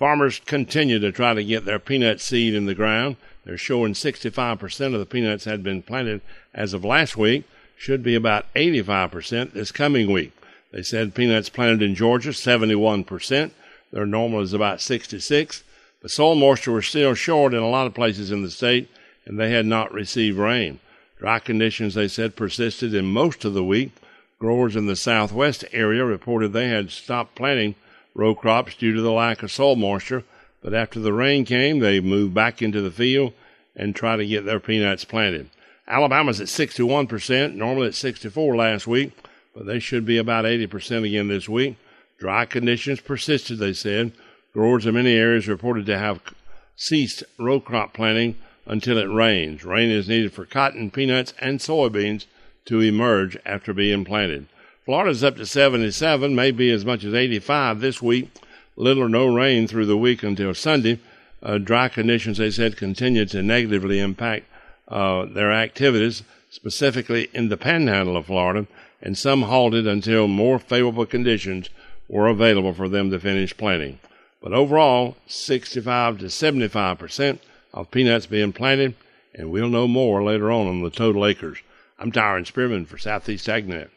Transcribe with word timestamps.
Farmers 0.00 0.40
continue 0.46 0.98
to 0.98 1.12
try 1.12 1.34
to 1.34 1.44
get 1.44 1.66
their 1.66 1.78
peanut 1.78 2.22
seed 2.22 2.54
in 2.54 2.64
the 2.64 2.74
ground. 2.74 3.16
They're 3.44 3.58
showing 3.58 3.92
65% 3.92 4.94
of 4.94 4.98
the 4.98 5.04
peanuts 5.04 5.44
had 5.44 5.62
been 5.62 5.82
planted 5.82 6.22
as 6.54 6.72
of 6.72 6.86
last 6.86 7.18
week. 7.18 7.44
Should 7.76 8.02
be 8.02 8.14
about 8.14 8.46
85% 8.54 9.52
this 9.52 9.70
coming 9.70 10.10
week. 10.10 10.32
They 10.72 10.82
said 10.82 11.14
peanuts 11.14 11.50
planted 11.50 11.82
in 11.82 11.94
Georgia, 11.94 12.30
71%. 12.30 13.50
Their 13.92 14.06
normal 14.06 14.40
is 14.40 14.54
about 14.54 14.80
66. 14.80 15.64
But 16.00 16.10
soil 16.10 16.34
moisture 16.34 16.72
was 16.72 16.86
still 16.86 17.12
short 17.12 17.52
in 17.52 17.60
a 17.60 17.68
lot 17.68 17.86
of 17.86 17.92
places 17.92 18.32
in 18.32 18.42
the 18.42 18.50
state, 18.50 18.88
and 19.26 19.38
they 19.38 19.50
had 19.50 19.66
not 19.66 19.92
received 19.92 20.38
rain. 20.38 20.78
Dry 21.18 21.40
conditions, 21.40 21.92
they 21.92 22.08
said, 22.08 22.36
persisted 22.36 22.94
in 22.94 23.04
most 23.04 23.44
of 23.44 23.52
the 23.52 23.64
week. 23.64 23.92
Growers 24.38 24.76
in 24.76 24.86
the 24.86 24.96
southwest 24.96 25.66
area 25.72 26.06
reported 26.06 26.54
they 26.54 26.68
had 26.68 26.90
stopped 26.90 27.34
planting 27.34 27.74
row 28.20 28.34
crops 28.34 28.74
due 28.74 28.92
to 28.92 29.00
the 29.00 29.10
lack 29.10 29.42
of 29.42 29.50
soil 29.50 29.76
moisture, 29.76 30.22
but 30.62 30.74
after 30.74 31.00
the 31.00 31.12
rain 31.12 31.42
came, 31.46 31.78
they 31.78 32.00
moved 32.00 32.34
back 32.34 32.60
into 32.60 32.82
the 32.82 32.90
field 32.90 33.32
and 33.74 33.96
tried 33.96 34.16
to 34.16 34.26
get 34.26 34.44
their 34.44 34.60
peanuts 34.60 35.06
planted. 35.06 35.48
Alabama's 35.88 36.38
at 36.38 36.46
61%, 36.46 37.54
normally 37.54 37.88
at 37.88 37.94
64 37.94 38.54
last 38.54 38.86
week, 38.86 39.12
but 39.54 39.64
they 39.64 39.78
should 39.78 40.04
be 40.04 40.18
about 40.18 40.44
80% 40.44 41.06
again 41.06 41.28
this 41.28 41.48
week. 41.48 41.76
Dry 42.18 42.44
conditions 42.44 43.00
persisted, 43.00 43.58
they 43.58 43.72
said. 43.72 44.12
Growers 44.52 44.84
in 44.84 44.94
many 44.94 45.14
areas 45.14 45.48
reported 45.48 45.86
to 45.86 45.98
have 45.98 46.20
ceased 46.76 47.24
row 47.38 47.58
crop 47.58 47.94
planting 47.94 48.36
until 48.66 48.98
it 48.98 49.04
rains. 49.04 49.64
Rain 49.64 49.90
is 49.90 50.08
needed 50.08 50.34
for 50.34 50.44
cotton, 50.44 50.90
peanuts, 50.90 51.32
and 51.40 51.58
soybeans 51.58 52.26
to 52.66 52.80
emerge 52.80 53.38
after 53.46 53.72
being 53.72 54.04
planted. 54.04 54.46
Florida's 54.86 55.22
up 55.22 55.36
to 55.36 55.44
77, 55.44 56.34
maybe 56.34 56.70
as 56.70 56.86
much 56.86 57.04
as 57.04 57.12
85 57.12 57.80
this 57.80 58.00
week. 58.00 58.30
Little 58.76 59.02
or 59.02 59.08
no 59.10 59.26
rain 59.26 59.66
through 59.66 59.84
the 59.84 59.96
week 59.96 60.22
until 60.22 60.54
Sunday. 60.54 60.98
Uh, 61.42 61.58
dry 61.58 61.88
conditions, 61.88 62.38
they 62.38 62.50
said, 62.50 62.78
continue 62.78 63.26
to 63.26 63.42
negatively 63.42 64.00
impact 64.00 64.46
uh, 64.88 65.26
their 65.26 65.52
activities, 65.52 66.22
specifically 66.48 67.28
in 67.34 67.50
the 67.50 67.58
panhandle 67.58 68.16
of 68.16 68.26
Florida, 68.26 68.66
and 69.02 69.18
some 69.18 69.42
halted 69.42 69.86
until 69.86 70.26
more 70.26 70.58
favorable 70.58 71.04
conditions 71.04 71.68
were 72.08 72.28
available 72.28 72.72
for 72.72 72.88
them 72.88 73.10
to 73.10 73.20
finish 73.20 73.54
planting. 73.56 73.98
But 74.42 74.54
overall, 74.54 75.16
65 75.26 76.18
to 76.20 76.30
75 76.30 76.98
percent 76.98 77.42
of 77.74 77.90
peanuts 77.90 78.24
being 78.24 78.54
planted, 78.54 78.94
and 79.34 79.50
we'll 79.50 79.68
know 79.68 79.86
more 79.86 80.22
later 80.22 80.50
on 80.50 80.66
on 80.66 80.82
the 80.82 80.90
total 80.90 81.26
acres. 81.26 81.58
I'm 81.98 82.10
Tyron 82.10 82.46
Spearman 82.46 82.86
for 82.86 82.96
Southeast 82.96 83.46
AgNet. 83.46 83.90